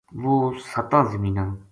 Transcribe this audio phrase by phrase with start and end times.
[0.21, 0.35] وہ
[0.71, 1.49] ستاں زمیناں